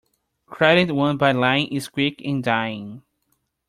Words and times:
Credit 0.47 0.95
won 0.95 1.17
by 1.17 1.31
lying 1.31 1.67
is 1.67 1.87
quick 1.87 2.21
in 2.23 2.41
dying. 2.41 3.03